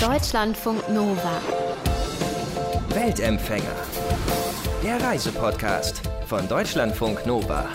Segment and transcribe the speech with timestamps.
[0.00, 1.42] Deutschlandfunk Nova.
[2.88, 3.76] Weltempfänger.
[4.82, 7.68] Der Reisepodcast von Deutschlandfunk Nova.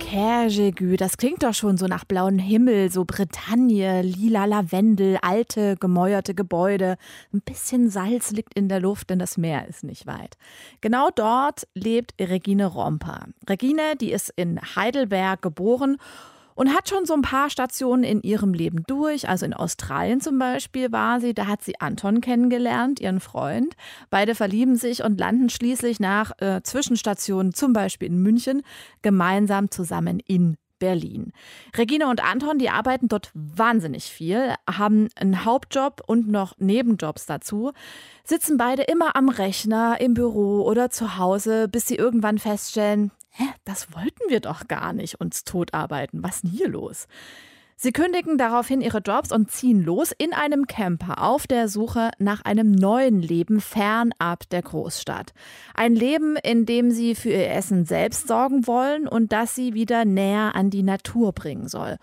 [0.00, 6.34] Kerjegü, das klingt doch schon so nach blauem Himmel, so Bretagne, lila Lavendel, alte, gemäuerte
[6.34, 6.96] Gebäude.
[7.32, 10.36] Ein bisschen Salz liegt in der Luft, denn das Meer ist nicht weit.
[10.80, 13.26] Genau dort lebt Regine Romper.
[13.48, 15.98] Regine, die ist in Heidelberg geboren
[16.58, 19.28] und hat schon so ein paar Stationen in ihrem Leben durch.
[19.28, 23.76] Also in Australien zum Beispiel war sie, da hat sie Anton kennengelernt, ihren Freund.
[24.10, 28.62] Beide verlieben sich und landen schließlich nach äh, Zwischenstationen, zum Beispiel in München,
[29.02, 31.32] gemeinsam zusammen in Berlin.
[31.76, 37.70] Regine und Anton, die arbeiten dort wahnsinnig viel, haben einen Hauptjob und noch Nebenjobs dazu,
[38.24, 43.46] sitzen beide immer am Rechner, im Büro oder zu Hause, bis sie irgendwann feststellen, hä,
[43.64, 46.22] das wollten wir doch gar nicht, uns totarbeiten.
[46.22, 47.06] Was ist denn hier los?
[47.80, 52.44] Sie kündigen daraufhin ihre Jobs und ziehen los in einem Camper auf der Suche nach
[52.44, 55.32] einem neuen Leben fernab der Großstadt.
[55.74, 60.04] Ein Leben, in dem sie für ihr Essen selbst sorgen wollen und das sie wieder
[60.04, 61.98] näher an die Natur bringen soll.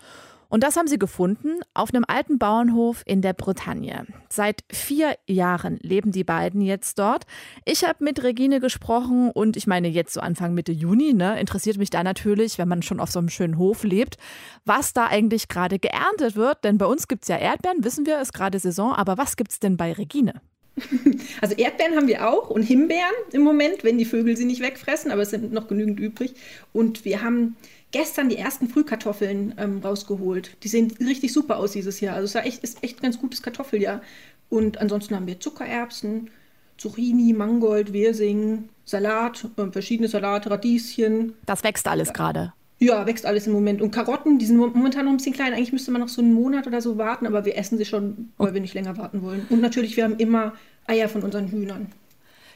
[0.48, 4.06] Und das haben sie gefunden auf einem alten Bauernhof in der Bretagne.
[4.28, 7.24] Seit vier Jahren leben die beiden jetzt dort.
[7.64, 11.78] Ich habe mit Regine gesprochen und ich meine jetzt so Anfang Mitte Juni, ne, interessiert
[11.78, 14.16] mich da natürlich, wenn man schon auf so einem schönen Hof lebt,
[14.64, 16.64] was da eigentlich gerade geerntet wird.
[16.64, 18.92] Denn bei uns gibt es ja Erdbeeren, wissen wir, ist gerade Saison.
[18.92, 20.40] Aber was gibt es denn bei Regine?
[21.40, 25.10] Also Erdbeeren haben wir auch und Himbeeren im Moment, wenn die Vögel sie nicht wegfressen,
[25.10, 26.34] aber es sind noch genügend übrig.
[26.72, 27.56] Und wir haben
[27.92, 30.56] gestern die ersten Frühkartoffeln ähm, rausgeholt.
[30.62, 32.16] Die sehen richtig super aus dieses Jahr.
[32.16, 34.02] Also es ist echt, ist echt ganz gutes Kartoffeljahr.
[34.48, 36.30] Und ansonsten haben wir Zuckererbsen,
[36.76, 41.34] Zucchini, Mangold, Wirsing, Salat, äh, verschiedene Salate, Radieschen.
[41.46, 42.52] Das wächst alles gerade.
[42.78, 43.80] Ja, wächst alles im Moment.
[43.80, 45.54] Und Karotten, die sind momentan noch ein bisschen klein.
[45.54, 48.32] Eigentlich müsste man noch so einen Monat oder so warten, aber wir essen sie schon,
[48.36, 49.46] weil wir nicht länger warten wollen.
[49.48, 50.52] Und natürlich, wir haben immer
[50.86, 51.86] Eier von unseren Hühnern.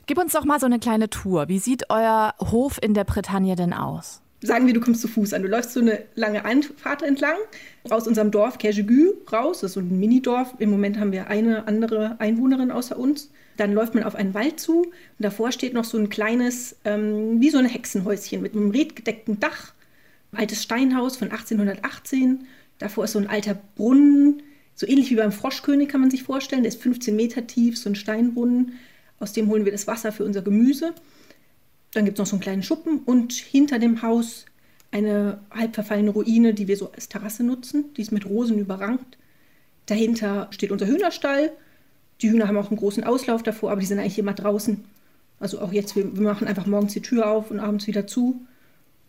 [0.06, 1.48] Gib uns doch mal so eine kleine Tour.
[1.48, 4.20] Wie sieht euer Hof in der Bretagne denn aus?
[4.42, 5.42] sagen wir, du kommst zu Fuß an.
[5.42, 7.36] Du läufst so eine lange Einfahrt entlang
[7.88, 9.60] aus unserem Dorf Kerjegü raus.
[9.60, 10.54] Das ist so ein Minidorf.
[10.58, 13.30] Im Moment haben wir eine andere Einwohnerin außer uns.
[13.56, 17.40] Dann läuft man auf einen Wald zu und davor steht noch so ein kleines, ähm,
[17.40, 19.72] wie so ein Hexenhäuschen mit einem redgedeckten Dach.
[20.32, 22.46] Altes Steinhaus von 1818.
[22.78, 24.42] Davor ist so ein alter Brunnen,
[24.80, 26.62] so ähnlich wie beim Froschkönig kann man sich vorstellen.
[26.62, 28.78] Der ist 15 Meter tief, so ein Steinbrunnen.
[29.18, 30.94] Aus dem holen wir das Wasser für unser Gemüse.
[31.92, 34.46] Dann gibt es noch so einen kleinen Schuppen und hinter dem Haus
[34.90, 37.92] eine halb verfallene Ruine, die wir so als Terrasse nutzen.
[37.96, 39.18] Die ist mit Rosen überrankt.
[39.84, 41.52] Dahinter steht unser Hühnerstall.
[42.22, 44.84] Die Hühner haben auch einen großen Auslauf davor, aber die sind eigentlich immer draußen.
[45.40, 48.46] Also auch jetzt, wir, wir machen einfach morgens die Tür auf und abends wieder zu.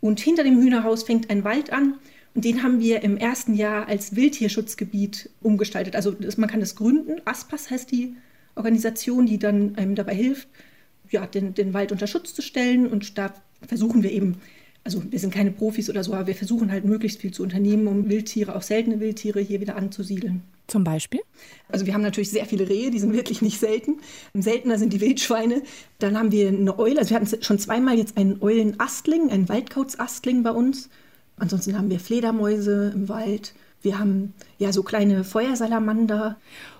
[0.01, 1.95] Und hinter dem Hühnerhaus fängt ein Wald an.
[2.33, 5.95] Und den haben wir im ersten Jahr als Wildtierschutzgebiet umgestaltet.
[5.95, 7.21] Also das, man kann das gründen.
[7.25, 8.15] ASPAS heißt die
[8.55, 10.47] Organisation, die dann einem dabei hilft
[11.11, 12.87] ja, den, den Wald unter Schutz zu stellen.
[12.87, 13.33] Und da
[13.65, 14.37] versuchen wir eben,
[14.83, 17.87] also wir sind keine Profis oder so, aber wir versuchen halt möglichst viel zu unternehmen,
[17.87, 20.41] um Wildtiere, auch seltene Wildtiere hier wieder anzusiedeln.
[20.71, 21.19] Zum Beispiel?
[21.67, 23.97] Also wir haben natürlich sehr viele Rehe, die sind wirklich nicht selten.
[24.33, 25.63] Seltener sind die Wildschweine.
[25.99, 30.43] Dann haben wir eine Eule, also wir hatten schon zweimal jetzt einen Eulenastling, einen Waldkauzastling
[30.43, 30.89] bei uns.
[31.35, 33.53] Ansonsten haben wir Fledermäuse im Wald.
[33.81, 36.37] Wir haben ja so kleine Feuersalamander.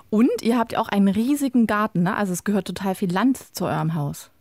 [0.09, 2.16] Und ihr habt auch einen riesigen Garten, ne?
[2.16, 4.31] also es gehört total viel Land zu eurem Haus.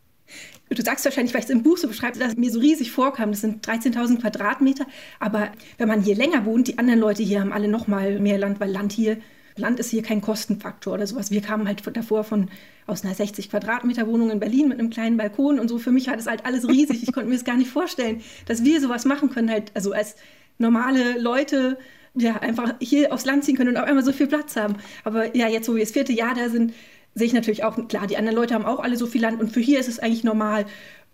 [0.69, 2.93] Du sagst wahrscheinlich, weil ich es im Buch so beschreibe, dass es mir so riesig
[2.93, 3.33] vorkam.
[3.33, 4.87] Das sind 13.000 Quadratmeter.
[5.19, 8.39] Aber wenn man hier länger wohnt, die anderen Leute hier haben alle noch mal mehr
[8.39, 9.17] Land, weil Land hier,
[9.57, 11.31] Land ist hier kein Kostenfaktor oder sowas.
[11.31, 12.49] Wir kamen halt davor von
[12.87, 15.79] aus einer 60 Quadratmeter Wohnung in Berlin mit einem kleinen Balkon und so.
[15.79, 17.03] Für mich war das halt alles riesig.
[17.03, 20.17] Ich konnte mir das gar nicht vorstellen, dass wir sowas machen können, halt, also als
[20.59, 21.79] normale Leute
[22.15, 24.77] ja, einfach hier aufs Land ziehen können und auf einmal so viel Platz haben.
[25.05, 26.73] Aber ja, jetzt, wo wir das vierte Jahr da sind,
[27.15, 29.53] sehe ich natürlich auch, klar, die anderen Leute haben auch alle so viel Land und
[29.53, 30.67] für hier ist es eigentlich normal.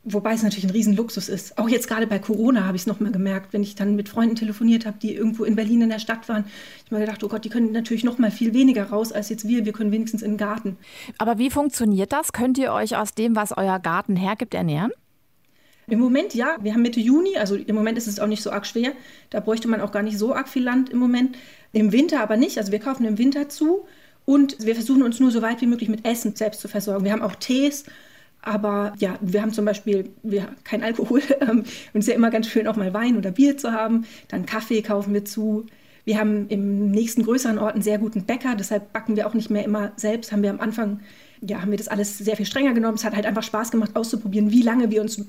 [0.09, 1.59] Wobei es natürlich ein Riesenluxus ist.
[1.59, 4.37] Auch jetzt gerade bei Corona habe ich es nochmal gemerkt, wenn ich dann mit Freunden
[4.37, 6.45] telefoniert habe, die irgendwo in Berlin in der Stadt waren.
[6.77, 9.31] Ich habe mir gedacht, oh Gott, die können natürlich noch mal viel weniger raus als
[9.31, 9.65] jetzt wir.
[9.65, 10.77] Wir können wenigstens in den Garten.
[11.19, 12.33] Aber wie funktioniert das?
[12.33, 14.93] Könnt ihr euch aus dem, was euer Garten hergibt, ernähren?
[15.89, 18.53] Im Moment ja, wir haben Mitte Juni, also im Moment ist es auch nicht so
[18.53, 18.93] arg schwer.
[19.31, 21.37] Da bräuchte man auch gar nicht so arg viel Land im Moment.
[21.73, 23.87] Im Winter aber nicht, also wir kaufen im Winter zu
[24.25, 27.05] und wir versuchen uns nur so weit wie möglich mit Essen selbst zu versorgen.
[27.05, 27.85] Wir haben auch Tees,
[28.47, 32.31] aber ja, wir haben zum Beispiel wir, kein Alkohol ähm, und es ist ja immer
[32.31, 34.07] ganz schön auch mal Wein oder Bier zu haben.
[34.29, 35.67] Dann Kaffee kaufen wir zu.
[36.05, 39.51] Wir haben im nächsten größeren Ort einen sehr guten Bäcker, deshalb backen wir auch nicht
[39.51, 40.31] mehr immer selbst.
[40.31, 41.01] Haben wir am Anfang
[41.41, 42.97] ja, haben wir das alles sehr viel strenger genommen.
[42.97, 45.23] Es hat halt einfach Spaß gemacht, auszuprobieren, wie lange wir uns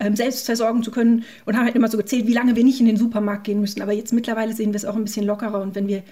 [0.00, 2.80] ähm, selbst versorgen zu können und haben halt immer so gezählt, wie lange wir nicht
[2.80, 3.82] in den Supermarkt gehen müssen.
[3.82, 6.02] Aber jetzt mittlerweile sehen wir es auch ein bisschen lockerer und wenn wir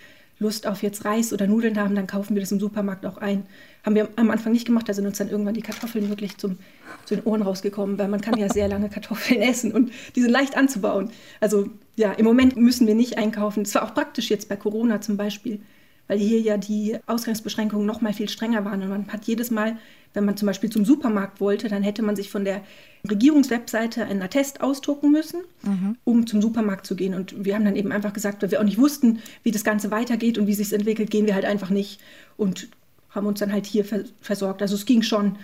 [0.43, 3.45] Lust auf jetzt Reis oder Nudeln haben, dann kaufen wir das im Supermarkt auch ein.
[3.85, 6.59] Haben wir am Anfang nicht gemacht, da sind uns dann irgendwann die Kartoffeln wirklich zum,
[7.05, 10.31] zu den Ohren rausgekommen, weil man kann ja sehr lange Kartoffeln essen und die sind
[10.31, 11.11] leicht anzubauen.
[11.41, 13.65] Also ja, im Moment müssen wir nicht einkaufen.
[13.65, 15.61] Das war auch praktisch jetzt bei Corona zum Beispiel,
[16.09, 19.77] weil hier ja die Ausgangsbeschränkungen noch mal viel strenger waren und man hat jedes Mal
[20.15, 22.63] wenn man zum Beispiel zum Supermarkt wollte, dann hätte man sich von der
[23.09, 25.97] Regierungswebseite einen Attest ausdrucken müssen, mhm.
[26.05, 27.15] um zum Supermarkt zu gehen.
[27.15, 29.91] Und wir haben dann eben einfach gesagt, weil wir auch nicht wussten, wie das Ganze
[29.91, 32.01] weitergeht und wie sich entwickelt, gehen wir halt einfach nicht
[32.37, 32.69] und
[33.11, 33.85] haben uns dann halt hier
[34.21, 34.63] versorgt.
[34.63, 35.37] Also es ging schon.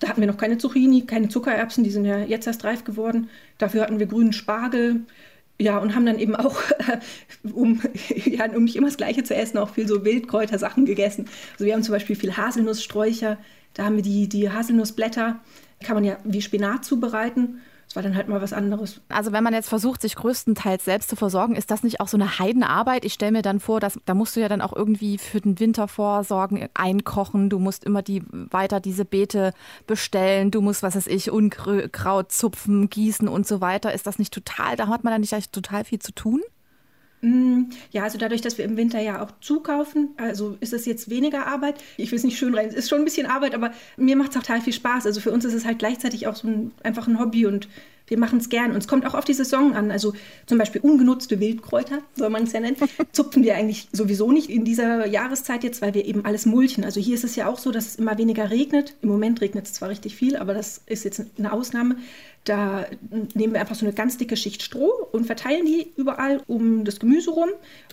[0.00, 3.28] Da hatten wir noch keine Zucchini, keine Zuckererbsen, die sind ja jetzt erst reif geworden.
[3.58, 5.02] Dafür hatten wir grünen Spargel,
[5.58, 6.60] ja, und haben dann eben auch,
[7.52, 7.80] um,
[8.24, 11.26] ja, um nicht immer das Gleiche zu essen, auch viel so Wildkräutersachen gegessen.
[11.52, 13.38] Also wir haben zum Beispiel viel Haselnusssträucher,
[13.74, 15.40] da haben wir die, die Haselnussblätter,
[15.82, 17.60] kann man ja wie Spinat zubereiten.
[17.94, 19.00] War dann halt mal was anderes.
[19.08, 22.16] Also wenn man jetzt versucht, sich größtenteils selbst zu versorgen, ist das nicht auch so
[22.16, 23.04] eine Heidenarbeit?
[23.04, 25.60] Ich stelle mir dann vor, dass da musst du ja dann auch irgendwie für den
[25.60, 27.50] Winter vorsorgen, einkochen.
[27.50, 29.52] Du musst immer die weiter diese Beete
[29.86, 30.50] bestellen.
[30.50, 33.92] Du musst, was weiß ich, Unkraut zupfen, gießen und so weiter.
[33.94, 34.76] Ist das nicht total?
[34.76, 36.42] Da hat man dann nicht total viel zu tun?
[37.24, 41.08] Mm, ja, also dadurch, dass wir im Winter ja auch zukaufen, also ist es jetzt
[41.08, 41.82] weniger Arbeit.
[41.96, 44.32] Ich will es nicht schön rein, es ist schon ein bisschen Arbeit, aber mir macht
[44.32, 45.06] es auch total viel Spaß.
[45.06, 47.68] Also für uns ist es halt gleichzeitig auch so ein, einfach ein Hobby und
[48.06, 48.72] wir machen es gern.
[48.72, 49.90] Und es kommt auch auf die Saison an.
[49.90, 50.12] Also
[50.46, 52.76] zum Beispiel ungenutzte Wildkräuter, soll man es ja nennen,
[53.12, 56.84] zupfen wir eigentlich sowieso nicht in dieser Jahreszeit jetzt, weil wir eben alles mulchen.
[56.84, 58.94] Also hier ist es ja auch so, dass es immer weniger regnet.
[59.02, 61.96] Im Moment regnet es zwar richtig viel, aber das ist jetzt eine Ausnahme.
[62.44, 62.84] Da
[63.34, 67.00] nehmen wir einfach so eine ganz dicke Schicht Stroh und verteilen die überall um das
[67.00, 67.48] Gemüse rum.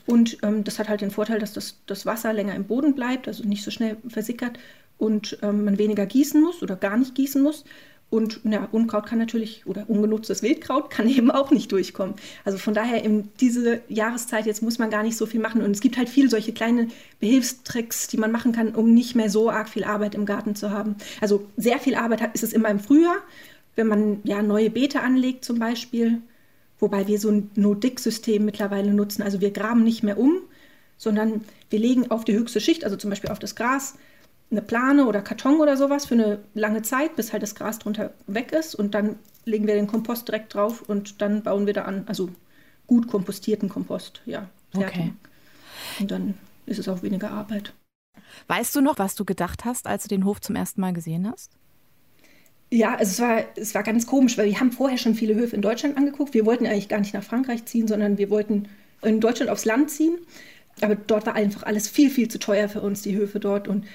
[0.06, 3.30] Und ähm, das hat halt den Vorteil, dass das, das Wasser länger im Boden bleibt,
[3.30, 4.60] also nicht so schnell versickert
[4.98, 7.64] und ähm, man weniger gießen muss oder gar nicht gießen muss.
[8.12, 12.16] Und ja, Unkraut kann natürlich, oder ungenutztes Wildkraut kann eben auch nicht durchkommen.
[12.44, 15.62] Also von daher in diese Jahreszeit jetzt muss man gar nicht so viel machen.
[15.62, 16.90] Und es gibt halt viele solche kleine
[17.22, 20.72] Behilfstricks, die man machen kann, um nicht mehr so arg viel Arbeit im Garten zu
[20.72, 20.98] haben.
[21.22, 23.16] Also sehr viel Arbeit ist es immer im Frühjahr,
[23.78, 26.22] wenn man ja neue Beete anlegt zum Beispiel.
[26.80, 29.22] Wobei wir so ein No-Dick-System mittlerweile nutzen.
[29.22, 30.42] Also wir graben nicht mehr um,
[30.98, 33.96] sondern wir legen auf die höchste Schicht, also zum Beispiel auf das Gras,
[34.52, 38.14] eine Plane oder Karton oder sowas für eine lange Zeit, bis halt das Gras drunter
[38.28, 38.76] weg ist.
[38.76, 42.04] Und dann legen wir den Kompost direkt drauf und dann bauen wir da an.
[42.08, 42.30] Also
[42.88, 44.50] gut kompostierten Kompost, ja.
[44.72, 45.00] Fertig.
[45.00, 45.14] Okay.
[46.00, 46.34] Und dann
[46.66, 47.74] ist es auch weniger Arbeit.
[48.48, 51.30] Weißt du noch, was du gedacht hast, als du den Hof zum ersten Mal gesehen
[51.30, 51.52] hast?
[52.70, 55.56] Ja, also es war, es war ganz komisch, weil wir haben vorher schon viele Höfe
[55.56, 56.34] in Deutschland angeguckt.
[56.34, 58.70] Wir wollten eigentlich gar nicht nach Frankreich ziehen, sondern wir wollten
[59.02, 60.18] in Deutschland aufs Land ziehen.
[60.80, 63.68] Aber dort war einfach alles viel, viel zu teuer für uns, die Höfe dort.
[63.68, 63.86] Und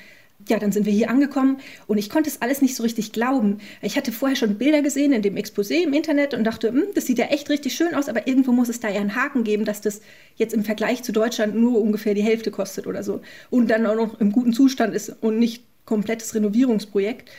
[0.49, 3.59] ja, dann sind wir hier angekommen und ich konnte es alles nicht so richtig glauben.
[3.83, 7.07] Ich hatte vorher schon Bilder gesehen in dem Exposé im Internet und dachte, hm, das
[7.07, 9.65] sieht ja echt richtig schön aus, aber irgendwo muss es da ja einen Haken geben,
[9.65, 10.01] dass das
[10.37, 13.97] jetzt im Vergleich zu Deutschland nur ungefähr die Hälfte kostet oder so und dann auch
[13.97, 17.31] noch im guten Zustand ist und nicht komplettes Renovierungsprojekt.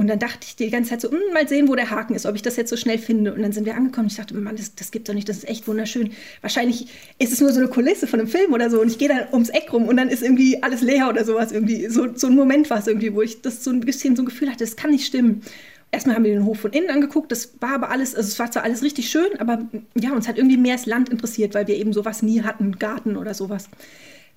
[0.00, 2.24] Und dann dachte ich die ganze Zeit so, hm, mal sehen, wo der Haken ist,
[2.24, 3.34] ob ich das jetzt so schnell finde.
[3.34, 4.06] Und dann sind wir angekommen.
[4.06, 6.12] Ich dachte, Mann, das, das gibt's doch nicht, das ist echt wunderschön.
[6.40, 6.86] Wahrscheinlich
[7.18, 8.80] ist es nur so eine Kulisse von einem Film oder so.
[8.80, 11.52] Und ich gehe dann ums Eck rum und dann ist irgendwie alles leer oder sowas.
[11.52, 14.22] Irgendwie so, so ein Moment war es irgendwie, wo ich das so ein bisschen so
[14.22, 15.42] ein Gefühl hatte, das kann nicht stimmen.
[15.90, 17.30] Erstmal haben wir den Hof von innen angeguckt.
[17.30, 19.68] Das war aber alles, also es war zwar alles richtig schön, aber
[20.00, 23.18] ja, uns hat irgendwie mehr das Land interessiert, weil wir eben sowas nie hatten, Garten
[23.18, 23.68] oder sowas.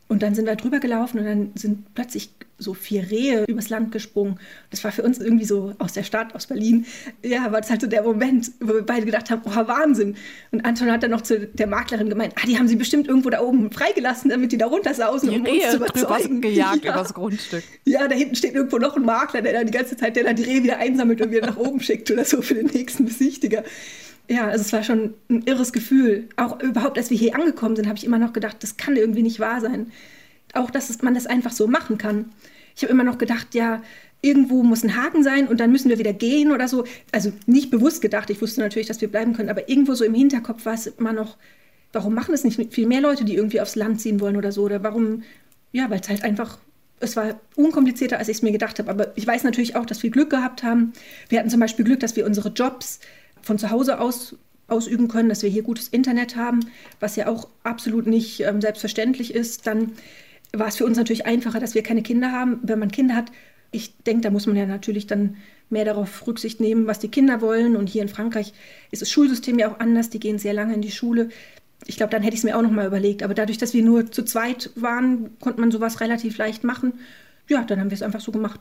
[0.09, 3.91] Und dann sind wir drüber gelaufen und dann sind plötzlich so vier Rehe übers Land
[3.91, 4.39] gesprungen.
[4.69, 6.85] Das war für uns irgendwie so aus der Stadt, aus Berlin.
[7.23, 10.15] Ja, war das halt so der Moment, wo wir beide gedacht haben, oh, Wahnsinn.
[10.51, 13.29] Und Anton hat dann noch zu der Maklerin gemeint, ah, die haben sie bestimmt irgendwo
[13.29, 16.41] da oben freigelassen, damit die da runter sausen, die um Rehe uns zu überzeugen.
[16.41, 16.93] gejagt ja.
[16.93, 17.63] übers Grundstück.
[17.85, 20.35] Ja, da hinten steht irgendwo noch ein Makler, der dann die ganze Zeit, der dann
[20.35, 23.63] die Rehe wieder einsammelt und wieder nach oben schickt oder so für den nächsten Besichtiger.
[24.29, 26.29] Ja, also es war schon ein irres Gefühl.
[26.37, 29.21] Auch überhaupt, als wir hier angekommen sind, habe ich immer noch gedacht, das kann irgendwie
[29.21, 29.91] nicht wahr sein.
[30.53, 32.31] Auch, dass man das einfach so machen kann.
[32.75, 33.81] Ich habe immer noch gedacht, ja,
[34.21, 36.85] irgendwo muss ein Haken sein und dann müssen wir wieder gehen oder so.
[37.11, 38.29] Also nicht bewusst gedacht.
[38.29, 41.13] Ich wusste natürlich, dass wir bleiben können, aber irgendwo so im Hinterkopf war es immer
[41.13, 41.37] noch,
[41.91, 44.63] warum machen es nicht viel mehr Leute, die irgendwie aufs Land ziehen wollen oder so?
[44.63, 45.23] Oder warum,
[45.71, 46.57] ja, weil es halt einfach
[47.03, 48.89] es war unkomplizierter, als ich es mir gedacht habe.
[48.89, 50.93] Aber ich weiß natürlich auch, dass wir Glück gehabt haben.
[51.27, 52.99] Wir hatten zum Beispiel Glück, dass wir unsere Jobs
[53.41, 54.37] von zu Hause aus
[54.69, 56.61] ausüben können, dass wir hier gutes Internet haben,
[57.01, 59.67] was ja auch absolut nicht ähm, selbstverständlich ist.
[59.67, 59.91] Dann
[60.55, 62.59] war es für uns natürlich einfacher, dass wir keine Kinder haben.
[62.61, 63.31] Wenn man Kinder hat,
[63.71, 65.37] ich denke, da muss man ja natürlich dann
[65.69, 67.75] mehr darauf Rücksicht nehmen, was die Kinder wollen.
[67.75, 68.53] Und hier in Frankreich
[68.91, 70.11] ist das Schulsystem ja auch anders.
[70.11, 71.29] Die gehen sehr lange in die Schule.
[71.87, 73.23] Ich glaube, dann hätte ich es mir auch noch mal überlegt.
[73.23, 76.93] Aber dadurch, dass wir nur zu zweit waren, konnte man sowas relativ leicht machen.
[77.49, 78.59] Ja, dann haben wir es einfach so gemacht.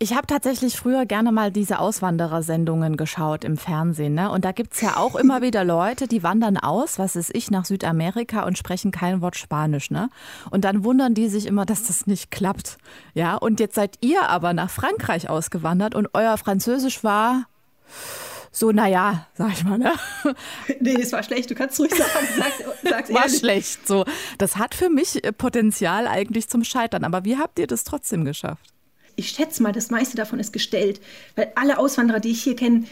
[0.00, 4.14] Ich habe tatsächlich früher gerne mal diese Auswanderersendungen geschaut im Fernsehen.
[4.14, 4.30] Ne?
[4.30, 7.50] Und da gibt es ja auch immer wieder Leute, die wandern aus, was ist ich,
[7.50, 9.90] nach Südamerika und sprechen kein Wort Spanisch.
[9.90, 10.08] Ne?
[10.50, 12.78] Und dann wundern die sich immer, dass das nicht klappt.
[13.14, 17.46] Ja, und jetzt seid ihr aber nach Frankreich ausgewandert und euer Französisch war
[18.52, 19.92] so, naja, sag ich mal, ne?
[20.80, 22.52] Nee, es war schlecht, du kannst ruhig sagen, sag,
[22.88, 23.38] sag's War ehrlich.
[23.38, 24.04] schlecht, so.
[24.38, 28.72] Das hat für mich Potenzial eigentlich zum Scheitern, aber wie habt ihr das trotzdem geschafft?
[29.18, 31.00] Ich schätze mal, das meiste davon ist gestellt.
[31.34, 32.84] Weil alle Auswanderer, die ich hier kenne,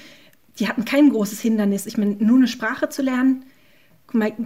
[0.59, 1.87] die hatten kein großes Hindernis.
[1.87, 3.45] Ich meine, nur eine Sprache zu lernen.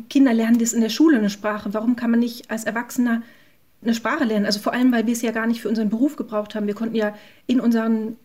[0.08, 1.72] Kinder lernen das in der Schule eine Sprache.
[1.72, 3.22] Warum kann man nicht als Erwachsener
[3.82, 4.46] eine Sprache lernen?
[4.46, 6.66] Also vor allem, weil wir es ja gar nicht für unseren Beruf gebraucht haben.
[6.66, 7.14] Wir konnten ja
[7.46, 8.16] in unseren,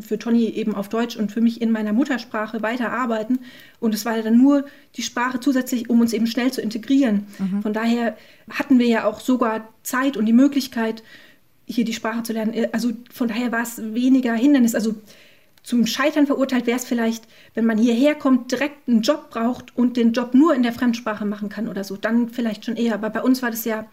[0.00, 3.40] für Toni eben auf Deutsch und für mich in meiner Muttersprache weiterarbeiten.
[3.80, 7.26] Und es war ja dann nur die Sprache zusätzlich, um uns eben schnell zu integrieren.
[7.38, 7.62] Mhm.
[7.62, 8.16] Von daher
[8.50, 11.02] hatten wir ja auch sogar Zeit und die Möglichkeit,
[11.66, 12.52] hier die Sprache zu lernen.
[12.54, 14.74] Äh, also von daher war es weniger Hindernis.
[14.74, 14.94] Also
[15.62, 19.96] zum Scheitern verurteilt wäre es vielleicht, wenn man hierher kommt, direkt einen Job braucht und
[19.96, 21.96] den Job nur in der Fremdsprache machen kann oder so.
[21.96, 22.94] Dann vielleicht schon eher.
[22.94, 23.86] Aber bei uns war das ja,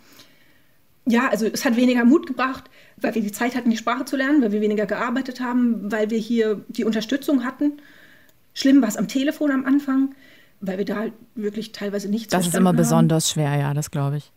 [1.06, 2.66] ja, also es hat weniger Mut gebracht,
[2.98, 6.10] weil wir die Zeit hatten, die Sprache zu lernen, weil wir weniger gearbeitet haben, weil
[6.10, 7.74] wir hier die Unterstützung hatten.
[8.54, 10.14] Schlimm war es am Telefon am Anfang,
[10.60, 12.76] weil wir da wirklich teilweise nichts Das ist immer haben.
[12.76, 14.32] besonders schwer, ja, das glaube ich.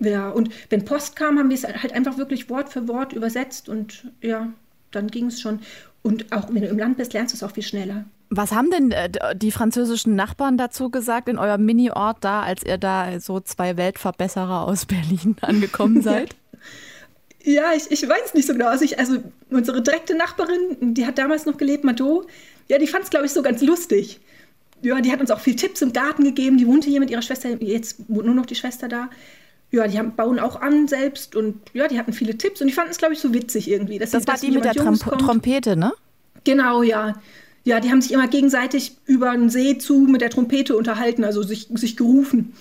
[0.00, 3.68] Ja, und wenn Post kam, haben wir es halt einfach wirklich Wort für Wort übersetzt
[3.68, 4.52] und ja,
[4.90, 5.60] dann ging es schon.
[6.02, 8.04] Und auch wenn du im Land bist, lernst du es auch viel schneller.
[8.30, 12.78] Was haben denn äh, die französischen Nachbarn dazu gesagt in eurem Mini-Ort da, als ihr
[12.78, 16.36] da so zwei Weltverbesserer aus Berlin angekommen seid?
[17.42, 18.68] ja, ich, ich weiß nicht so genau.
[18.68, 19.18] Also, ich, also
[19.50, 22.26] unsere direkte Nachbarin, die hat damals noch gelebt, Mado,
[22.68, 24.20] ja, die fand es, glaube ich, so ganz lustig.
[24.82, 26.58] Ja, die hat uns auch viel Tipps im Garten gegeben.
[26.58, 29.08] Die wohnte hier mit ihrer Schwester, jetzt wohnt nur noch die Schwester da
[29.70, 32.72] ja, die haben, bauen auch an selbst und ja, die hatten viele Tipps und die
[32.72, 33.98] fanden es, glaube ich, so witzig irgendwie.
[33.98, 35.92] das war die mit der Trom Trompete, ne?
[36.44, 37.14] Genau, ja.
[37.64, 41.42] Ja, die haben sich immer gegenseitig über einen See zu mit der Trompete unterhalten, also
[41.42, 42.54] sich, sich gerufen,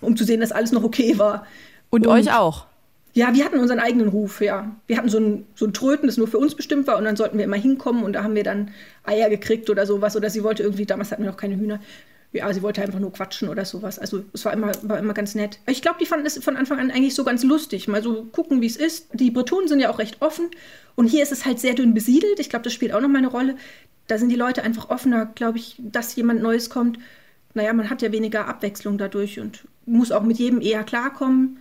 [0.00, 1.46] um zu sehen, dass alles noch okay war.
[1.90, 2.66] Und, und euch auch?
[3.14, 4.70] Ja, wir hatten unseren eigenen Ruf, ja.
[4.86, 7.16] Wir hatten so ein, so ein Tröten, das nur für uns bestimmt war und dann
[7.16, 8.70] sollten wir immer hinkommen und da haben wir dann
[9.02, 11.80] Eier gekriegt oder sowas oder sie wollte irgendwie, damals hatten wir noch keine Hühner,
[12.32, 13.98] ja, sie wollte einfach nur quatschen oder sowas.
[13.98, 15.58] Also es war immer, war immer ganz nett.
[15.66, 17.88] Ich glaube, die fanden es von Anfang an eigentlich so ganz lustig.
[17.88, 19.08] Mal so gucken, wie es ist.
[19.12, 20.50] Die Bretonen sind ja auch recht offen.
[20.94, 22.40] Und hier ist es halt sehr dünn besiedelt.
[22.40, 23.56] Ich glaube, das spielt auch noch mal eine Rolle.
[24.06, 26.98] Da sind die Leute einfach offener, glaube ich, dass jemand Neues kommt.
[27.54, 31.58] Naja, man hat ja weniger Abwechslung dadurch und muss auch mit jedem eher klarkommen.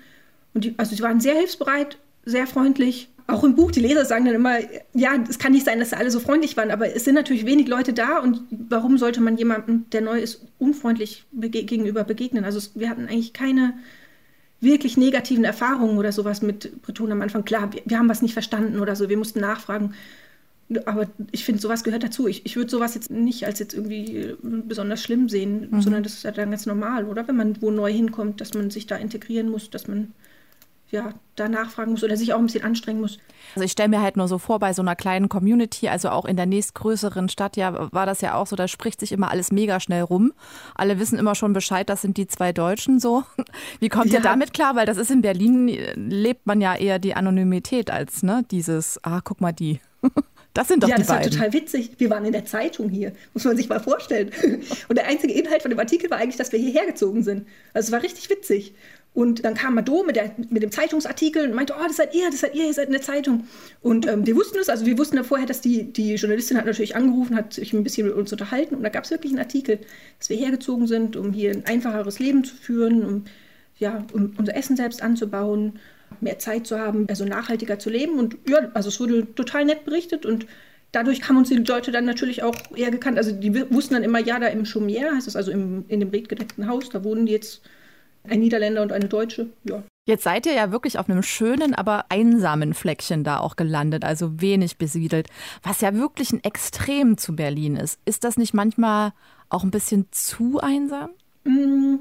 [0.53, 4.25] Und die, also sie waren sehr hilfsbereit, sehr freundlich auch im Buch, die Leser sagen
[4.25, 4.59] dann immer,
[4.93, 7.67] ja, es kann nicht sein, dass alle so freundlich waren, aber es sind natürlich wenig
[7.67, 12.43] Leute da und warum sollte man jemandem, der neu ist, unfreundlich bege gegenüber begegnen?
[12.43, 13.73] Also es, wir hatten eigentlich keine
[14.61, 17.43] wirklich negativen Erfahrungen oder sowas mit Breton am Anfang.
[17.43, 19.93] Klar, wir, wir, haben was nicht verstanden oder so, wir mussten nachfragen.
[20.85, 22.27] Aber ich finde, sowas gehört dazu.
[22.27, 25.81] Ich, ich würde sowas jetzt nicht als jetzt irgendwie besonders schlimm sehen, mhm.
[25.81, 27.27] sondern das ist ja dann ganz normal, oder?
[27.27, 30.13] Wenn man wo neu hinkommt, dass man sich da integrieren muss, dass man
[30.91, 33.17] ja, da nachfragen muss oder sich auch ein bisschen anstrengen muss.
[33.55, 36.25] Also ich stelle mir halt nur so vor, bei so einer kleinen Community, also auch
[36.25, 39.51] in der nächstgrößeren Stadt, ja, war das ja auch so, da spricht sich immer alles
[39.51, 40.33] mega schnell rum.
[40.75, 43.23] Alle wissen immer schon Bescheid, das sind die zwei Deutschen so.
[43.79, 44.19] Wie kommt ja.
[44.19, 44.75] ihr damit klar?
[44.75, 49.21] Weil das ist in Berlin, lebt man ja eher die Anonymität als ne, dieses, ah,
[49.23, 49.79] guck mal die.
[50.53, 51.13] Das sind doch ja, die beiden.
[51.15, 51.91] Ja, das war total witzig.
[51.97, 54.31] Wir waren in der Zeitung hier, muss man sich mal vorstellen.
[54.89, 57.47] Und der einzige Inhalt von dem Artikel war eigentlich, dass wir hierher gezogen sind.
[57.73, 58.73] Also es war richtig witzig.
[59.13, 62.29] Und dann kam Mado mit, der, mit dem Zeitungsartikel und meinte, oh, das seid ihr,
[62.29, 63.45] das seid ihr, ihr seid in der Zeitung.
[63.81, 66.65] Und ähm, wir wussten es, also wir wussten ja vorher, dass die, die Journalistin hat
[66.65, 69.41] natürlich angerufen, hat sich ein bisschen mit uns unterhalten und da gab es wirklich einen
[69.41, 69.79] Artikel,
[70.17, 73.25] dass wir hergezogen sind, um hier ein einfacheres Leben zu führen, um,
[73.79, 75.79] ja, um unser Essen selbst anzubauen,
[76.21, 78.17] mehr Zeit zu haben, also nachhaltiger zu leben.
[78.17, 80.45] Und ja, also es wurde total nett berichtet und
[80.93, 83.17] dadurch haben uns die Leute dann natürlich auch eher gekannt.
[83.17, 86.09] Also die wussten dann immer, ja, da im Chaumière, heißt es also im, in dem
[86.09, 87.61] redgedeckten Haus, da wohnen die jetzt
[88.27, 89.47] ein Niederländer und eine Deutsche.
[89.63, 89.83] Ja.
[90.07, 94.41] Jetzt seid ihr ja wirklich auf einem schönen, aber einsamen Fleckchen da auch gelandet, also
[94.41, 95.27] wenig besiedelt,
[95.61, 97.99] was ja wirklich ein Extrem zu Berlin ist.
[98.05, 99.13] Ist das nicht manchmal
[99.49, 101.11] auch ein bisschen zu einsam?
[101.43, 101.97] Mm,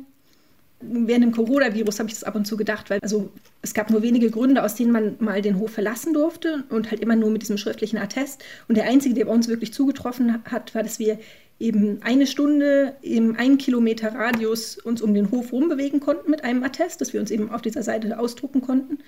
[0.80, 3.30] während dem Coronavirus habe ich das ab und zu gedacht, weil also
[3.62, 7.00] es gab nur wenige Gründe, aus denen man mal den Hof verlassen durfte und halt
[7.00, 8.42] immer nur mit diesem schriftlichen Attest.
[8.68, 11.18] Und der einzige, der bei uns wirklich zugetroffen hat, war, dass wir
[11.58, 16.64] eben eine Stunde im einen Kilometer Radius uns um den Hof rumbewegen konnten mit einem
[16.64, 18.98] Attest, dass wir uns eben auf dieser Seite ausdrucken konnten.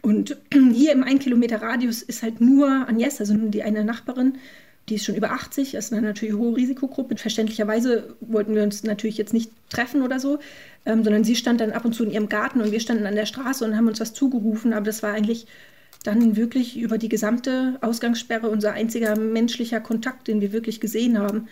[0.00, 0.38] Und
[0.72, 4.38] hier im einen Kilometer Radius ist halt nur Agnes, also die eine Nachbarin,
[4.88, 7.16] die ist schon über 80, das ist eine natürlich hohe Risikogruppe.
[7.16, 10.38] Verständlicherweise wollten wir uns natürlich jetzt nicht treffen oder so,
[10.86, 13.14] ähm, sondern sie stand dann ab und zu in ihrem Garten und wir standen an
[13.14, 14.72] der Straße und haben uns was zugerufen.
[14.72, 15.46] Aber das war eigentlich
[16.04, 21.48] dann wirklich über die gesamte Ausgangssperre unser einziger menschlicher Kontakt, den wir wirklich gesehen haben.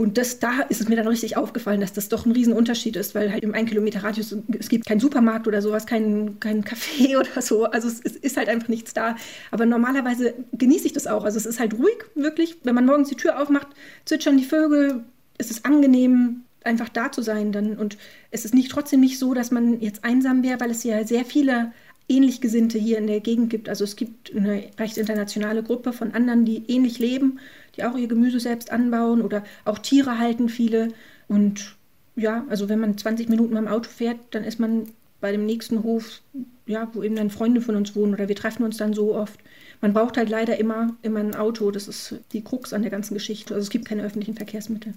[0.00, 3.14] Und das, da ist es mir dann richtig aufgefallen, dass das doch ein Riesenunterschied ist,
[3.14, 7.18] weil halt im 1 Kilometer Radius, es gibt keinen Supermarkt oder sowas, keinen kein Café
[7.20, 7.66] oder so.
[7.66, 9.16] Also es, es, ist halt einfach nichts da.
[9.50, 11.24] Aber normalerweise genieße ich das auch.
[11.24, 12.56] Also es ist halt ruhig, wirklich.
[12.62, 13.66] Wenn man morgens die Tür aufmacht,
[14.06, 15.04] zwitschern die Vögel,
[15.36, 17.76] es ist angenehm, einfach da zu sein dann.
[17.76, 17.98] Und
[18.30, 21.26] es ist nicht trotzdem nicht so, dass man jetzt einsam wäre, weil es ja sehr
[21.26, 21.72] viele
[22.08, 23.68] ähnlich Gesinnte hier in der Gegend gibt.
[23.68, 27.38] Also es gibt eine recht internationale Gruppe von anderen, die ähnlich leben,
[27.76, 30.88] die auch ihr Gemüse selbst anbauen oder auch Tiere halten viele.
[31.28, 31.76] Und
[32.16, 34.88] ja, also wenn man 20 Minuten beim Auto fährt, dann ist man
[35.20, 36.22] bei dem nächsten Hof,
[36.66, 39.38] ja, wo eben dann Freunde von uns wohnen oder wir treffen uns dann so oft.
[39.80, 41.70] Man braucht halt leider immer, immer ein Auto.
[41.70, 43.54] Das ist die Krux an der ganzen Geschichte.
[43.54, 44.94] Also es gibt keine öffentlichen Verkehrsmittel.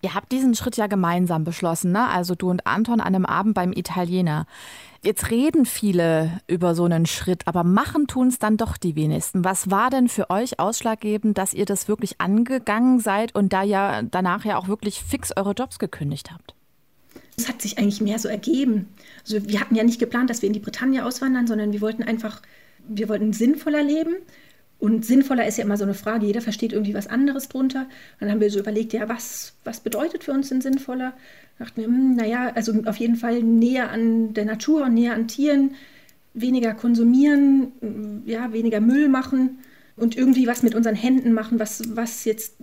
[0.00, 2.08] Ihr habt diesen Schritt ja gemeinsam beschlossen, ne?
[2.08, 4.46] Also du und Anton an einem Abend beim Italiener.
[5.04, 9.44] Jetzt reden viele über so einen Schritt, aber machen tun es dann doch die wenigsten.
[9.44, 14.02] Was war denn für euch ausschlaggebend, dass ihr das wirklich angegangen seid und da ja
[14.02, 16.54] danach ja auch wirklich fix eure Jobs gekündigt habt?
[17.36, 18.90] Es hat sich eigentlich mehr so ergeben.
[19.22, 22.04] Also wir hatten ja nicht geplant, dass wir in die Bretagne auswandern, sondern wir wollten
[22.04, 22.40] einfach,
[22.86, 24.14] wir wollten sinnvoller leben.
[24.82, 27.86] Und sinnvoller ist ja immer so eine Frage, jeder versteht irgendwie was anderes drunter.
[28.18, 31.12] Dann haben wir so überlegt, ja, was, was bedeutet für uns denn sinnvoller?
[31.60, 35.28] dachten wir, hm, naja, also auf jeden Fall näher an der Natur und näher an
[35.28, 35.76] Tieren,
[36.34, 39.58] weniger konsumieren, ja, weniger Müll machen
[39.94, 42.56] und irgendwie was mit unseren Händen machen, was, was jetzt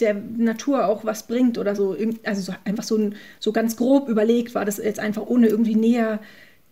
[0.00, 1.96] der Natur auch was bringt oder so.
[2.24, 5.76] Also so, einfach so, ein, so ganz grob überlegt war das jetzt einfach, ohne irgendwie
[5.76, 6.18] näher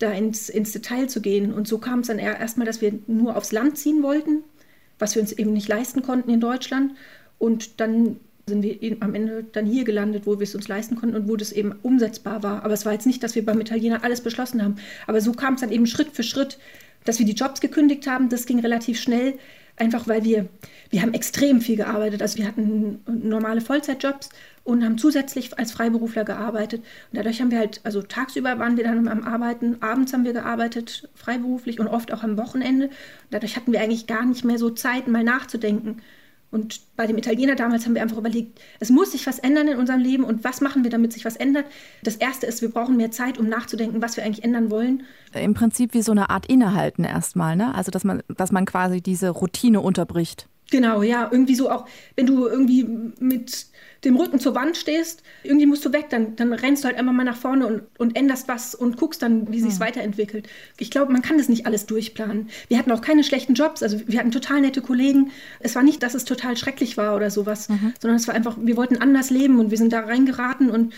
[0.00, 1.54] da ins, ins Detail zu gehen.
[1.54, 4.42] Und so kam es dann erstmal, dass wir nur aufs Land ziehen wollten,
[4.98, 6.92] was wir uns eben nicht leisten konnten in Deutschland.
[7.38, 8.16] Und dann
[8.48, 11.36] sind wir am Ende dann hier gelandet, wo wir es uns leisten konnten und wo
[11.36, 12.64] das eben umsetzbar war.
[12.64, 14.76] Aber es war jetzt nicht, dass wir beim Italiener alles beschlossen haben.
[15.06, 16.58] Aber so kam es dann eben Schritt für Schritt,
[17.04, 18.28] dass wir die Jobs gekündigt haben.
[18.28, 19.34] Das ging relativ schnell,
[19.76, 20.48] einfach weil wir,
[20.90, 22.22] wir haben extrem viel gearbeitet.
[22.22, 24.30] Also wir hatten normale Vollzeitjobs
[24.68, 26.82] und haben zusätzlich als Freiberufler gearbeitet.
[27.10, 30.32] Und dadurch haben wir halt, also tagsüber waren wir dann am Arbeiten, abends haben wir
[30.32, 32.90] gearbeitet, freiberuflich und oft auch am Wochenende.
[33.30, 36.02] Dadurch hatten wir eigentlich gar nicht mehr so Zeit, mal nachzudenken
[36.50, 39.78] und bei dem Italiener damals haben wir einfach überlegt, es muss sich was ändern in
[39.78, 41.66] unserem Leben und was machen wir, damit sich was ändert.
[42.02, 45.02] Das Erste ist, wir brauchen mehr Zeit, um nachzudenken, was wir eigentlich ändern wollen.
[45.34, 47.74] Im Prinzip wie so eine Art Innehalten erstmal, ne?
[47.74, 50.48] Also dass man, dass man quasi diese Routine unterbricht.
[50.70, 52.84] Genau, ja, irgendwie so auch, wenn du irgendwie
[53.18, 53.66] mit
[54.04, 57.12] dem Rücken zur Wand stehst, irgendwie musst du weg, dann, dann rennst du halt einfach
[57.12, 59.86] mal nach vorne und, und änderst was und guckst dann, wie sich es hm.
[59.86, 60.48] weiterentwickelt.
[60.78, 62.48] Ich glaube, man kann das nicht alles durchplanen.
[62.68, 65.32] Wir hatten auch keine schlechten Jobs, also wir hatten total nette Kollegen.
[65.58, 67.94] Es war nicht, dass es total schrecklich war oder sowas, mhm.
[68.00, 70.92] sondern es war einfach, wir wollten anders leben und wir sind da reingeraten und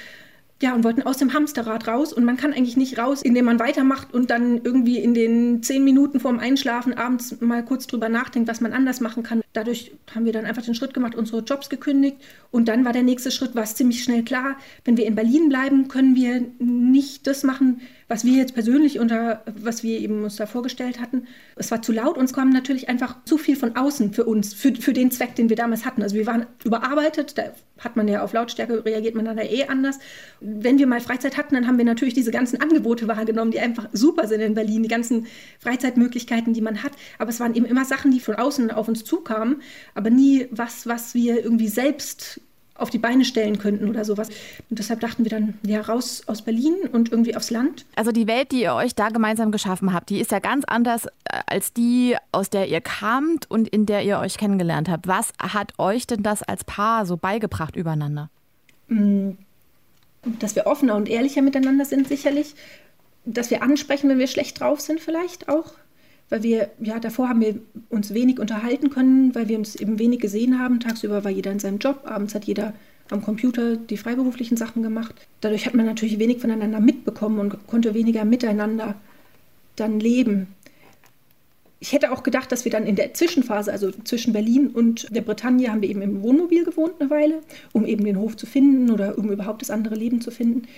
[0.62, 2.12] ja, und wollten aus dem Hamsterrad raus.
[2.12, 5.82] Und man kann eigentlich nicht raus, indem man weitermacht und dann irgendwie in den zehn
[5.82, 9.40] Minuten vorm Einschlafen abends mal kurz drüber nachdenkt, was man anders machen kann.
[9.54, 12.18] Dadurch haben wir dann einfach den Schritt gemacht, unsere Jobs gekündigt.
[12.50, 15.48] Und dann war der nächste Schritt, war es ziemlich schnell klar, wenn wir in Berlin
[15.48, 20.34] bleiben, können wir nicht das machen, was wir jetzt persönlich unter, was wir eben uns
[20.34, 21.28] da vorgestellt hatten.
[21.54, 24.74] Es war zu laut, uns kam natürlich einfach zu viel von außen für uns, für,
[24.74, 26.02] für den Zweck, den wir damals hatten.
[26.02, 29.68] Also wir waren überarbeitet, da hat man ja auf Lautstärke, reagiert man dann ja eh
[29.68, 30.00] anders.
[30.40, 33.88] Wenn wir mal Freizeit hatten, dann haben wir natürlich diese ganzen Angebote wahrgenommen, die einfach
[33.92, 35.28] super sind in Berlin, die ganzen
[35.60, 36.92] Freizeitmöglichkeiten, die man hat.
[37.18, 39.62] Aber es waren eben immer Sachen, die von außen auf uns zukamen,
[39.94, 42.40] aber nie was, was wir irgendwie selbst
[42.80, 44.28] auf die Beine stellen könnten oder sowas.
[44.68, 47.84] Und deshalb dachten wir dann, ja, raus aus Berlin und irgendwie aufs Land.
[47.96, 51.06] Also die Welt, die ihr euch da gemeinsam geschaffen habt, die ist ja ganz anders
[51.06, 55.06] äh, als die, aus der ihr kamt und in der ihr euch kennengelernt habt.
[55.06, 58.30] Was hat euch denn das als Paar so beigebracht übereinander?
[58.88, 59.32] Mm,
[60.38, 62.54] dass wir offener und ehrlicher miteinander sind, sicherlich.
[63.24, 65.74] Dass wir ansprechen, wenn wir schlecht drauf sind, vielleicht auch
[66.30, 67.56] weil wir, ja, davor haben wir
[67.90, 70.80] uns wenig unterhalten können, weil wir uns eben wenig gesehen haben.
[70.80, 72.72] Tagsüber war jeder in seinem Job, abends hat jeder
[73.10, 75.14] am Computer die freiberuflichen Sachen gemacht.
[75.40, 78.94] Dadurch hat man natürlich wenig voneinander mitbekommen und konnte weniger miteinander
[79.74, 80.46] dann leben.
[81.80, 85.22] Ich hätte auch gedacht, dass wir dann in der Zwischenphase, also zwischen Berlin und der
[85.22, 87.40] Bretagne, haben wir eben im Wohnmobil gewohnt eine Weile,
[87.72, 90.68] um eben den Hof zu finden oder um überhaupt das andere Leben zu finden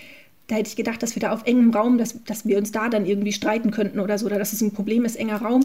[0.53, 2.91] da hätte ich gedacht, dass wir da auf engem Raum, dass, dass wir uns da
[2.91, 5.65] dann irgendwie streiten könnten oder so, oder dass es ein Problem ist, enger Raum.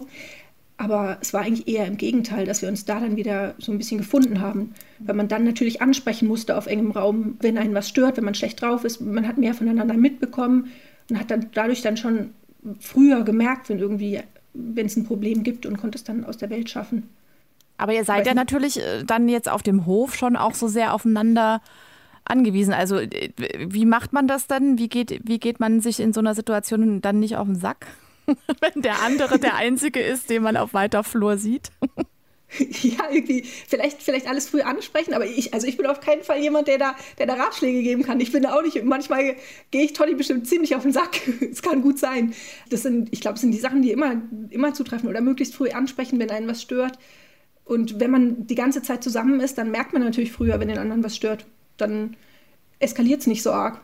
[0.78, 3.76] Aber es war eigentlich eher im Gegenteil, dass wir uns da dann wieder so ein
[3.76, 4.72] bisschen gefunden haben.
[5.00, 8.34] Weil man dann natürlich ansprechen musste auf engem Raum, wenn einen was stört, wenn man
[8.34, 9.02] schlecht drauf ist.
[9.02, 10.68] Man hat mehr voneinander mitbekommen
[11.10, 12.30] und hat dann dadurch dann schon
[12.80, 14.20] früher gemerkt, wenn irgendwie,
[14.54, 17.10] wenn es ein Problem gibt und konnte es dann aus der Welt schaffen.
[17.76, 20.94] Aber ihr seid ja natürlich äh, dann jetzt auf dem Hof schon auch so sehr
[20.94, 21.60] aufeinander
[22.30, 22.72] angewiesen.
[22.72, 24.78] Also äh, wie macht man das dann?
[24.78, 27.86] Wie geht, wie geht man sich in so einer Situation dann nicht auf den Sack?
[28.26, 31.70] Wenn der andere der Einzige ist, den man auf weiter Flur sieht.
[32.58, 36.40] ja, irgendwie, vielleicht, vielleicht alles früh ansprechen, aber ich, also ich bin auf keinen Fall
[36.40, 38.20] jemand, der da, der da Ratschläge geben kann.
[38.20, 39.36] Ich bin da auch nicht, manchmal
[39.70, 41.20] gehe ich Tolly bestimmt ziemlich auf den Sack.
[41.50, 42.34] Es kann gut sein.
[42.70, 45.70] Das sind, ich glaube, es sind die Sachen, die immer, immer zutreffen oder möglichst früh
[45.70, 46.98] ansprechen, wenn einen was stört.
[47.64, 50.78] Und wenn man die ganze Zeit zusammen ist, dann merkt man natürlich früher, wenn den
[50.78, 51.46] anderen was stört.
[51.78, 52.16] Dann
[52.78, 53.80] eskaliert es nicht so arg.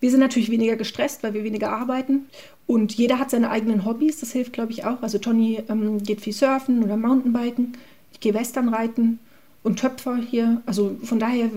[0.00, 2.26] Wir sind natürlich weniger gestresst, weil wir weniger arbeiten.
[2.66, 5.02] Und jeder hat seine eigenen Hobbys, das hilft, glaube ich, auch.
[5.02, 7.76] Also Tony ähm, geht viel surfen oder Mountainbiken.
[8.12, 9.18] Ich gehe Western reiten
[9.62, 10.62] und Töpfer hier.
[10.66, 11.50] Also von daher,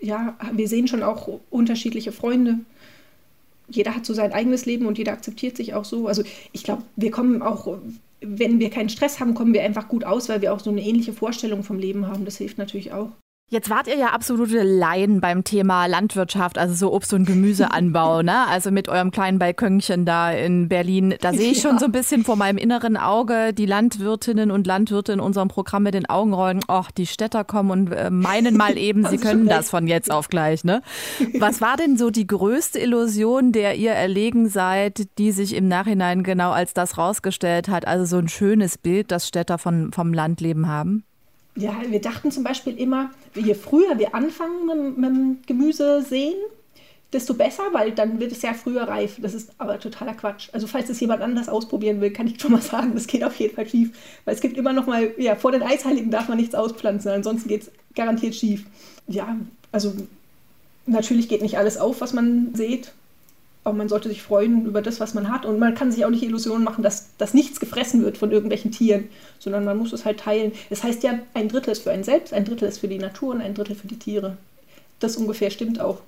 [0.00, 2.58] ja, wir sehen schon auch unterschiedliche Freunde.
[3.68, 6.06] Jeder hat so sein eigenes Leben und jeder akzeptiert sich auch so.
[6.06, 6.22] Also
[6.52, 7.78] ich glaube, wir kommen auch,
[8.20, 10.82] wenn wir keinen Stress haben, kommen wir einfach gut aus, weil wir auch so eine
[10.82, 12.24] ähnliche Vorstellung vom Leben haben.
[12.24, 13.10] Das hilft natürlich auch.
[13.52, 18.46] Jetzt wart ihr ja absolute Laien beim Thema Landwirtschaft, also so Obst- und Gemüseanbau, ne?
[18.48, 21.16] Also mit eurem kleinen Balkönchen da in Berlin.
[21.20, 25.12] Da sehe ich schon so ein bisschen vor meinem inneren Auge die Landwirtinnen und Landwirte
[25.12, 26.60] in unserem Programm mit den Augen rollen.
[26.66, 30.30] Och, die Städter kommen und äh, meinen mal eben, sie können das von jetzt auf
[30.30, 30.80] gleich, ne?
[31.38, 36.22] Was war denn so die größte Illusion, der ihr erlegen seid, die sich im Nachhinein
[36.22, 37.86] genau als das rausgestellt hat?
[37.86, 41.04] Also so ein schönes Bild, das Städter von, vom Landleben haben?
[41.54, 46.36] Ja, wir dachten zum Beispiel immer, je früher wir anfangen mit, mit dem Gemüse sehen,
[47.12, 49.16] desto besser, weil dann wird es ja früher reif.
[49.20, 50.48] Das ist aber totaler Quatsch.
[50.52, 53.36] Also falls es jemand anders ausprobieren will, kann ich schon mal sagen, das geht auf
[53.36, 53.90] jeden Fall schief.
[54.24, 57.48] Weil es gibt immer noch mal, ja, vor den Eisheiligen darf man nichts auspflanzen, ansonsten
[57.48, 58.64] geht es garantiert schief.
[59.08, 59.36] Ja,
[59.72, 59.92] also
[60.86, 62.92] natürlich geht nicht alles auf, was man sieht
[63.64, 65.46] aber man sollte sich freuen über das, was man hat.
[65.46, 68.72] Und man kann sich auch nicht Illusionen machen, dass, dass nichts gefressen wird von irgendwelchen
[68.72, 70.52] Tieren, sondern man muss es halt teilen.
[70.70, 73.34] Das heißt ja, ein Drittel ist für einen selbst, ein Drittel ist für die Natur
[73.34, 74.36] und ein Drittel für die Tiere.
[74.98, 75.98] Das ungefähr stimmt auch,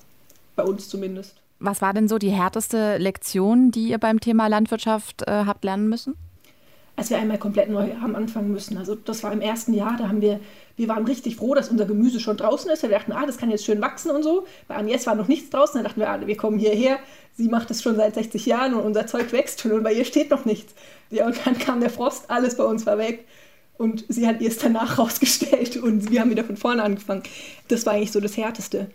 [0.57, 1.35] bei uns zumindest.
[1.61, 5.88] Was war denn so die härteste Lektion, die ihr beim Thema Landwirtschaft äh, habt lernen
[5.88, 6.14] müssen?
[6.97, 8.79] als wir einmal komplett neu haben anfangen müssen.
[8.79, 10.38] Also das war im ersten Jahr, da haben wir,
[10.77, 12.83] wir waren richtig froh, dass unser Gemüse schon draußen ist.
[12.83, 14.47] Wir dachten, ah, das kann jetzt schön wachsen und so.
[14.67, 16.99] Bei Agnes war noch nichts draußen, da dachten wir, ah, wir kommen hierher.
[17.37, 20.05] Sie macht es schon seit 60 Jahren und unser Zeug wächst schon und bei ihr
[20.05, 20.75] steht noch nichts.
[21.11, 23.25] Ja, und dann kam der Frost, alles bei uns war weg.
[23.77, 27.23] Und sie hat es danach rausgestellt und wir haben wieder von vorne angefangen.
[27.69, 28.89] Das war eigentlich so das Härteste.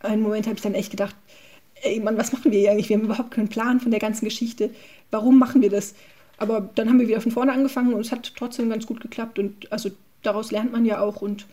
[0.00, 1.14] Einen Moment habe ich dann echt gedacht,
[1.82, 2.88] ey Mann, was machen wir hier eigentlich?
[2.88, 4.70] Wir haben überhaupt keinen Plan von der ganzen Geschichte.
[5.10, 5.94] Warum machen wir das?
[6.38, 9.38] Aber dann haben wir wieder von vorne angefangen und es hat trotzdem ganz gut geklappt.
[9.38, 9.90] Und also
[10.22, 11.22] daraus lernt man ja auch.
[11.22, 11.46] Und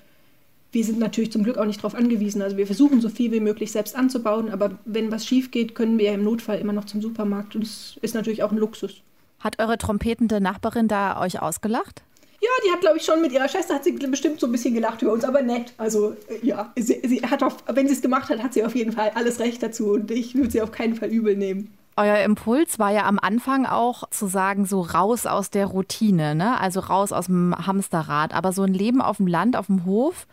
[0.72, 2.42] wir sind natürlich zum Glück auch nicht darauf angewiesen.
[2.42, 4.50] Also wir versuchen so viel wie möglich selbst anzubauen.
[4.50, 7.56] Aber wenn was schief geht, können wir im Notfall immer noch zum Supermarkt.
[7.56, 9.02] Und es ist natürlich auch ein Luxus.
[9.40, 12.04] Hat eure trompetende Nachbarin da euch ausgelacht?
[12.40, 14.76] Ja, die hat, glaube ich, schon mit ihrer Schwester hat sie bestimmt so ein bisschen
[14.76, 15.74] gelacht über uns, aber nett.
[15.78, 18.76] Also, äh, ja, sie, sie hat auf, wenn sie es gemacht hat, hat sie auf
[18.76, 21.74] jeden Fall alles Recht dazu und ich würde sie auf keinen Fall übel nehmen.
[21.98, 26.60] Euer Impuls war ja am Anfang auch zu sagen, so raus aus der Routine, ne?
[26.62, 28.36] also raus aus dem Hamsterrad.
[28.36, 30.28] Aber so ein Leben auf dem Land, auf dem Hof,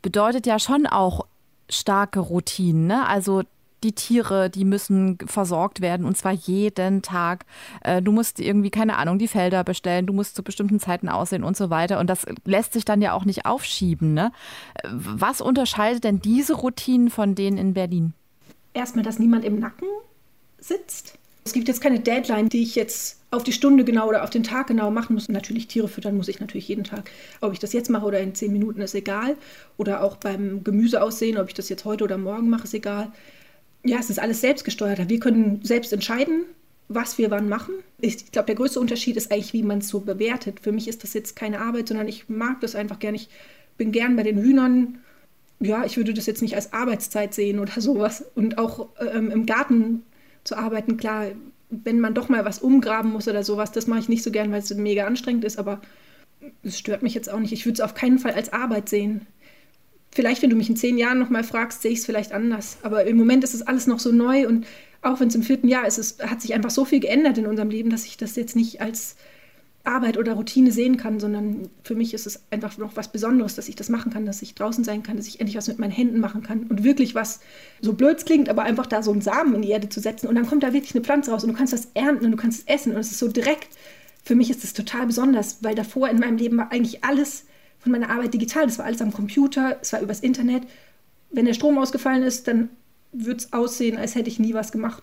[0.00, 1.26] bedeutet ja schon auch
[1.68, 2.86] starke Routinen.
[2.86, 3.04] Ne?
[3.06, 3.42] Also
[3.82, 7.46] die Tiere, die müssen versorgt werden und zwar jeden Tag.
[7.82, 11.44] Äh, du musst irgendwie, keine Ahnung, die Felder bestellen, du musst zu bestimmten Zeiten aussehen
[11.44, 11.98] und so weiter.
[11.98, 14.14] Und das lässt sich dann ja auch nicht aufschieben.
[14.14, 14.30] Ne?
[14.84, 18.14] Was unterscheidet denn diese Routinen von denen in Berlin?
[18.72, 19.88] Erstmal, dass niemand im Nacken
[20.60, 21.14] sitzt.
[21.44, 24.42] Es gibt jetzt keine Deadline, die ich jetzt auf die Stunde genau oder auf den
[24.42, 25.28] Tag genau machen muss.
[25.28, 27.10] Natürlich Tiere füttern muss ich natürlich jeden Tag.
[27.40, 29.36] Ob ich das jetzt mache oder in zehn Minuten ist egal.
[29.76, 33.12] Oder auch beim Gemüse aussehen, ob ich das jetzt heute oder morgen mache, ist egal.
[33.84, 35.08] Ja, es ist alles selbstgesteuerter.
[35.08, 36.44] Wir können selbst entscheiden,
[36.88, 37.74] was wir wann machen.
[38.00, 40.60] Ich glaube, der größte Unterschied ist eigentlich, wie man es so bewertet.
[40.60, 43.16] Für mich ist das jetzt keine Arbeit, sondern ich mag das einfach gerne.
[43.16, 43.28] Ich
[43.76, 44.98] bin gern bei den Hühnern.
[45.60, 48.24] Ja, ich würde das jetzt nicht als Arbeitszeit sehen oder sowas.
[48.34, 50.02] Und auch ähm, im Garten
[50.48, 50.96] zu arbeiten.
[50.96, 51.26] Klar,
[51.70, 54.50] wenn man doch mal was umgraben muss oder sowas, das mache ich nicht so gern,
[54.50, 55.80] weil es mega anstrengend ist, aber
[56.62, 57.52] es stört mich jetzt auch nicht.
[57.52, 59.26] Ich würde es auf keinen Fall als Arbeit sehen.
[60.10, 62.78] Vielleicht, wenn du mich in zehn Jahren nochmal fragst, sehe ich es vielleicht anders.
[62.82, 64.66] Aber im Moment ist es alles noch so neu und
[65.02, 67.46] auch wenn es im vierten Jahr ist, es hat sich einfach so viel geändert in
[67.46, 69.16] unserem Leben, dass ich das jetzt nicht als
[69.88, 73.68] Arbeit oder Routine sehen kann, sondern für mich ist es einfach noch was Besonderes, dass
[73.68, 75.90] ich das machen kann, dass ich draußen sein kann, dass ich endlich was mit meinen
[75.90, 77.40] Händen machen kann und wirklich was
[77.80, 80.34] so blöd klingt, aber einfach da so einen Samen in die Erde zu setzen und
[80.34, 82.60] dann kommt da wirklich eine Pflanze raus und du kannst das ernten und du kannst
[82.60, 83.68] es essen und es ist so direkt.
[84.22, 87.46] Für mich ist es total besonders, weil davor in meinem Leben war eigentlich alles
[87.78, 88.66] von meiner Arbeit digital.
[88.66, 90.64] Das war alles am Computer, es war übers Internet.
[91.30, 92.68] Wenn der Strom ausgefallen ist, dann
[93.12, 95.02] würde es aussehen, als hätte ich nie was gemacht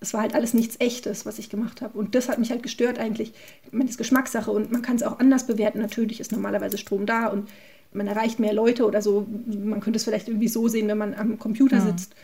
[0.00, 1.98] es war halt alles nichts Echtes, was ich gemacht habe.
[1.98, 3.32] Und das hat mich halt gestört eigentlich.
[3.64, 5.80] Ich meine, das ist Geschmackssache und man kann es auch anders bewerten.
[5.80, 7.48] Natürlich ist normalerweise Strom da und
[7.92, 9.26] man erreicht mehr Leute oder so.
[9.46, 11.82] Man könnte es vielleicht irgendwie so sehen, wenn man am Computer ja.
[11.82, 12.14] sitzt.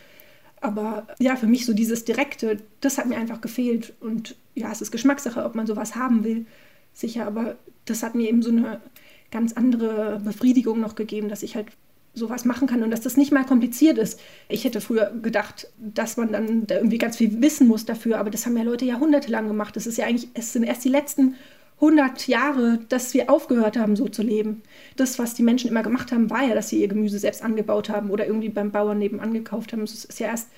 [0.61, 3.93] Aber ja, für mich so dieses Direkte, das hat mir einfach gefehlt.
[3.99, 6.45] Und ja, es ist Geschmackssache, ob man sowas haben will,
[6.93, 7.25] sicher.
[7.25, 8.79] Aber das hat mir eben so eine
[9.31, 11.67] ganz andere Befriedigung noch gegeben, dass ich halt
[12.15, 14.19] sowas machen kann und dass das nicht mal kompliziert ist.
[14.49, 18.29] Ich hätte früher gedacht, dass man dann da irgendwie ganz viel wissen muss dafür, aber
[18.29, 19.75] das haben ja Leute jahrhundertelang gemacht.
[19.75, 21.35] Das ist ja eigentlich, es sind erst die letzten
[21.81, 24.61] 100 Jahre, dass wir aufgehört haben, so zu leben.
[24.95, 27.89] Das, was die Menschen immer gemacht haben, war ja, dass sie ihr Gemüse selbst angebaut
[27.89, 29.83] haben oder irgendwie beim Bauern nebenan gekauft haben.
[29.83, 30.49] Es ist ja erst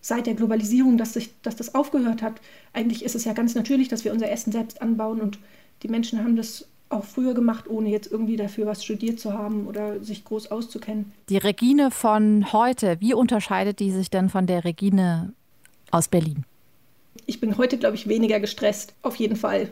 [0.00, 2.40] seit der Globalisierung, dass, sich, dass das aufgehört hat.
[2.72, 5.38] Eigentlich ist es ja ganz natürlich, dass wir unser Essen selbst anbauen und
[5.82, 9.66] die Menschen haben das auch früher gemacht, ohne jetzt irgendwie dafür was studiert zu haben
[9.66, 11.12] oder sich groß auszukennen.
[11.28, 15.32] Die Regine von heute, wie unterscheidet die sich denn von der Regine
[15.90, 16.44] aus Berlin?
[17.26, 19.70] Ich bin heute, glaube ich, weniger gestresst, auf jeden Fall.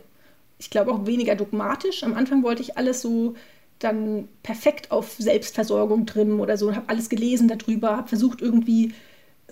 [0.59, 2.05] Ich glaube auch weniger dogmatisch.
[2.05, 3.35] Am Anfang wollte ich alles so
[3.79, 8.93] dann perfekt auf Selbstversorgung trimmen oder so, habe alles gelesen darüber, habe versucht irgendwie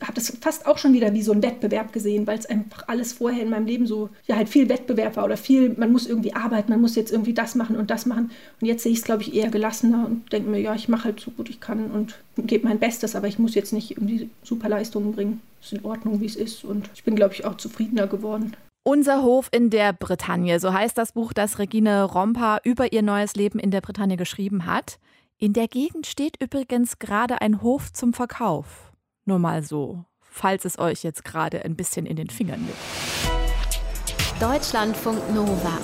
[0.01, 3.15] habe das fast auch schon wieder wie so ein Wettbewerb gesehen, weil es einfach alles
[3.15, 6.35] vorher in meinem Leben so, ja, halt viel Wettbewerb war oder viel, man muss irgendwie
[6.35, 8.31] arbeiten, man muss jetzt irgendwie das machen und das machen.
[8.61, 11.05] Und jetzt sehe ich es, glaube ich, eher gelassener und denke mir, ja, ich mache
[11.05, 14.29] halt so gut ich kann und gebe mein Bestes, aber ich muss jetzt nicht irgendwie
[14.43, 15.41] super Leistungen bringen.
[15.61, 18.55] Es ist in Ordnung, wie es ist und ich bin, glaube ich, auch zufriedener geworden.
[18.85, 23.35] Unser Hof in der Bretagne, so heißt das Buch, das Regine Rompa über ihr neues
[23.35, 24.99] Leben in der Bretagne geschrieben hat.
[25.39, 28.86] In der Gegend steht übrigens gerade ein Hof zum Verkauf.
[29.29, 34.41] Nur mal so, falls es euch jetzt gerade ein bisschen in den Fingern liegt.
[34.41, 35.79] Deutschlandfunk Nova.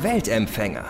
[0.00, 0.84] Weltempfänger.